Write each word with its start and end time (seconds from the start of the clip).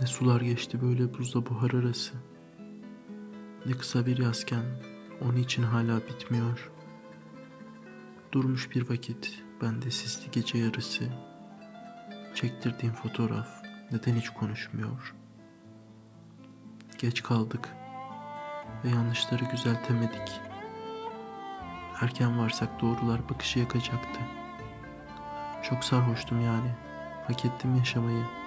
Ne 0.00 0.06
sular 0.06 0.40
geçti 0.40 0.82
böyle 0.82 1.18
buzla 1.18 1.46
buhar 1.46 1.70
arası. 1.70 2.14
Ne 3.66 3.72
kısa 3.72 4.06
bir 4.06 4.18
yazken 4.18 4.62
onun 5.20 5.36
için 5.36 5.62
hala 5.62 5.96
bitmiyor. 5.96 6.70
Durmuş 8.32 8.70
bir 8.70 8.90
vakit 8.90 9.42
bende 9.62 9.90
sisli 9.90 10.30
gece 10.30 10.58
yarısı. 10.58 11.04
Çektirdiğim 12.34 12.94
fotoğraf 12.94 13.48
neden 13.92 14.14
hiç 14.14 14.30
konuşmuyor? 14.30 15.14
Geç 16.98 17.22
kaldık 17.22 17.68
ve 18.84 18.88
yanlışları 18.88 19.50
düzeltemedik. 19.50 20.40
Erken 22.00 22.38
varsak 22.38 22.80
doğrular 22.80 23.28
bakışı 23.28 23.58
yakacaktı. 23.58 24.20
Çok 25.62 25.84
sarhoştum 25.84 26.40
yani. 26.40 26.70
Hak 27.26 27.44
ettim 27.44 27.76
yaşamayı. 27.76 28.41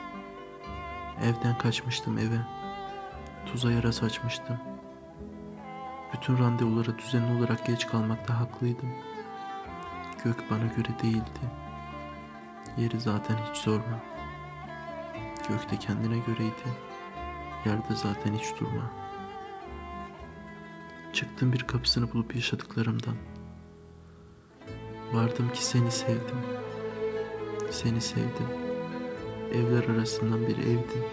Evden 1.22 1.58
kaçmıştım 1.58 2.18
eve. 2.18 2.40
Tuza 3.46 3.72
yara 3.72 3.92
saçmıştım. 3.92 4.58
Bütün 6.14 6.38
randevulara 6.38 6.98
düzenli 6.98 7.40
olarak 7.40 7.66
geç 7.66 7.88
kalmakta 7.88 8.40
haklıydım. 8.40 8.94
Gök 10.24 10.52
bana 10.52 10.66
göre 10.66 11.00
değildi. 11.04 11.42
Yeri 12.78 13.00
zaten 13.00 13.38
hiç 13.50 13.58
sorma. 13.58 14.00
Gök 15.50 15.72
de 15.72 15.78
kendine 15.80 16.18
göreydi. 16.18 16.70
Yerde 17.66 17.96
zaten 17.96 18.34
hiç 18.34 18.60
durma. 18.60 18.92
Çıktım 21.14 21.54
bir 21.54 21.64
kapısını 21.64 22.14
bulup 22.14 22.36
yaşadıklarımdan. 22.36 23.16
Vardım 25.14 25.50
ki 25.54 25.66
seni 25.66 25.92
sevdim. 25.92 26.38
Seni 27.72 28.02
sevdim. 28.02 28.65
Evler 29.56 29.96
arasından 29.96 30.42
bir 30.42 30.58
evdin. 30.58 31.04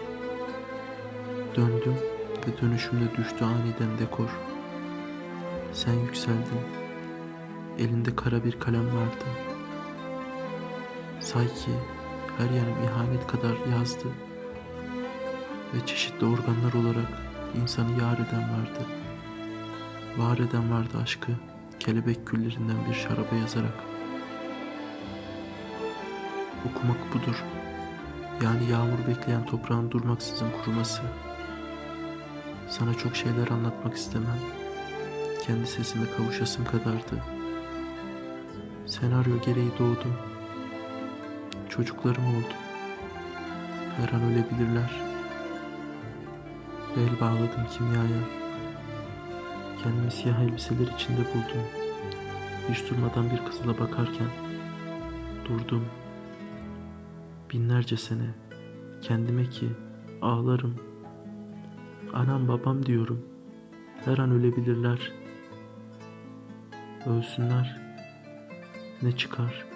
Döndüm 1.56 1.94
ve 2.46 2.62
dönüşümde 2.62 3.16
düştü 3.16 3.44
aniden 3.44 3.98
dekor. 3.98 4.28
Sen 5.72 5.92
yükseldin. 5.92 6.60
Elinde 7.78 8.16
kara 8.16 8.44
bir 8.44 8.60
kalem 8.60 8.86
vardı. 8.86 9.24
Sanki 11.20 11.70
her 12.38 12.50
yanım 12.50 12.84
ihanet 12.84 13.26
kadar 13.26 13.78
yazdı. 13.78 14.08
Ve 15.74 15.86
çeşitli 15.86 16.26
organlar 16.26 16.72
olarak 16.72 17.08
insanı 17.62 17.90
yar 17.90 18.14
eden 18.14 18.42
vardı. 18.42 18.86
Var 20.18 20.38
eden 20.38 20.70
vardı 20.70 20.98
aşkı 21.02 21.32
kelebek 21.80 22.26
küllerinden 22.26 22.76
bir 22.88 22.94
şaraba 22.94 23.34
yazarak. 23.40 23.74
Okumak 26.66 27.14
budur. 27.14 27.61
Yani 28.40 28.70
yağmur 28.70 29.06
bekleyen 29.08 29.46
toprağın 29.46 29.90
durmaksızın 29.90 30.50
kuruması. 30.50 31.02
Sana 32.68 32.94
çok 32.94 33.16
şeyler 33.16 33.48
anlatmak 33.48 33.94
istemem. 33.94 34.38
Kendi 35.46 35.66
sesime 35.66 36.06
kavuşasım 36.16 36.64
kadardı. 36.64 37.24
Senaryo 38.86 39.40
gereği 39.40 39.70
doğdum. 39.78 40.16
Çocuklarım 41.68 42.26
oldu. 42.26 42.54
Her 43.96 44.08
an 44.08 44.22
ölebilirler. 44.22 45.02
Bel 46.96 47.20
bağladım 47.20 47.66
kimyaya. 47.76 48.22
Kendimi 49.82 50.10
siyah 50.10 50.40
elbiseler 50.40 50.86
içinde 50.94 51.20
buldum. 51.20 51.66
Hiç 52.68 52.90
durmadan 52.90 53.30
bir 53.30 53.44
kızıla 53.44 53.78
bakarken 53.78 54.28
durdum. 55.44 55.84
Binlerce 57.52 57.96
sene 57.96 58.34
kendime 59.02 59.48
ki 59.50 59.68
ağlarım. 60.22 60.74
Anam 62.12 62.48
babam 62.48 62.86
diyorum. 62.86 63.26
Her 64.04 64.18
an 64.18 64.30
ölebilirler. 64.30 65.12
Ölsünler. 67.06 67.80
Ne 69.02 69.12
çıkar? 69.16 69.66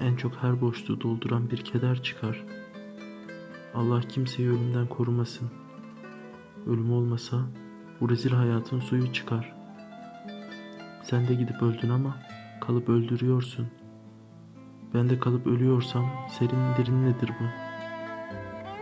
En 0.00 0.16
çok 0.16 0.36
her 0.36 0.60
boşluğu 0.60 1.00
dolduran 1.00 1.50
bir 1.50 1.64
keder 1.64 2.02
çıkar. 2.02 2.44
Allah 3.74 4.00
kimseyi 4.00 4.48
ölümden 4.48 4.86
korumasın. 4.86 5.50
Ölüm 6.66 6.92
olmasa 6.92 7.36
bu 8.00 8.10
rezil 8.10 8.30
hayatın 8.30 8.80
suyu 8.80 9.12
çıkar. 9.12 9.56
Sen 11.04 11.28
de 11.28 11.34
gidip 11.34 11.62
öldün 11.62 11.90
ama 11.90 12.16
kalıp 12.60 12.88
öldürüyorsun. 12.88 13.79
Ben 14.94 15.10
de 15.10 15.20
kalıp 15.20 15.46
ölüyorsam 15.46 16.06
serin 16.28 16.76
derin 16.78 17.06
nedir 17.06 17.30
bu? 17.40 17.44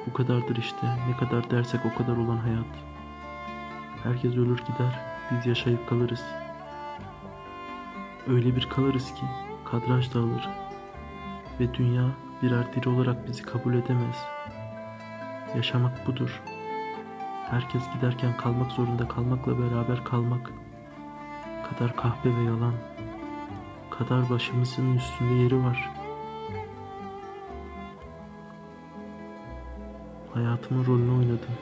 Bu 0.06 0.12
kadardır 0.12 0.56
işte. 0.56 0.86
Ne 1.08 1.16
kadar 1.16 1.50
dersek 1.50 1.80
o 1.86 1.98
kadar 1.98 2.16
olan 2.16 2.36
hayat. 2.36 2.66
Herkes 4.02 4.32
ölür 4.32 4.58
gider. 4.58 5.00
Biz 5.30 5.46
yaşayıp 5.46 5.88
kalırız. 5.88 6.24
Öyle 8.28 8.56
bir 8.56 8.68
kalırız 8.68 9.14
ki 9.14 9.26
kadraj 9.64 10.14
dağılır. 10.14 10.48
Ve 11.60 11.74
dünya 11.74 12.04
birer 12.42 12.74
diri 12.74 12.88
olarak 12.88 13.28
bizi 13.28 13.42
kabul 13.42 13.74
edemez. 13.74 14.16
Yaşamak 15.56 16.06
budur. 16.06 16.42
Herkes 17.50 17.82
giderken 17.94 18.36
kalmak 18.36 18.72
zorunda 18.72 19.08
kalmakla 19.08 19.52
beraber 19.58 20.04
kalmak. 20.04 20.52
Kadar 21.70 21.96
kahpe 21.96 22.36
ve 22.36 22.42
yalan. 22.42 22.74
Kadar 23.90 24.30
başımızın 24.30 24.96
üstünde 24.96 25.34
yeri 25.34 25.64
var. 25.64 25.97
Hayatımın 30.34 30.86
rolünü 30.86 31.10
oynadım. 31.10 31.54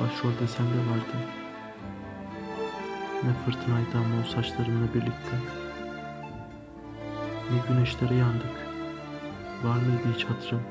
Başrolde 0.00 0.46
sen 0.46 0.66
de 0.66 0.78
vardın. 0.90 1.24
Ne 3.24 3.32
fırtınaydı 3.44 3.98
ama 3.98 4.22
o 4.22 4.28
saçlarımla 4.28 4.94
birlikte. 4.94 5.36
Ne 7.50 7.74
güneşlere 7.74 8.14
yandık. 8.14 8.56
Var 9.64 9.76
mıydı 9.76 10.14
hiç 10.14 10.24
hatırım? 10.24 10.62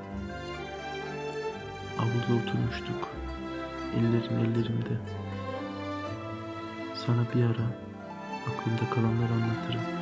Avluda 1.99 2.43
oturmuştuk. 2.43 3.09
Ellerin 3.95 4.39
ellerimde. 4.39 4.97
Sana 6.95 7.21
bir 7.35 7.43
ara 7.43 7.65
aklımda 8.47 8.89
kalanları 8.95 9.33
anlatırım. 9.33 9.98